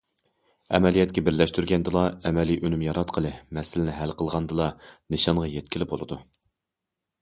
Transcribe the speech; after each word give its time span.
ئەمەلىيەتكە 0.77 1.23
بىرلەشتۈرگەندىلا 1.27 2.07
ئەمەلىي 2.29 2.59
ئۈنۈم 2.65 2.87
ياراتقىلى، 2.87 3.35
مەسىلىنى 3.59 3.97
ھەل 4.01 4.17
قىلغاندىلا 4.23 4.73
نىشانغا 5.17 5.49
يەتكىلى 5.57 5.93
بولىدۇ. 5.95 6.23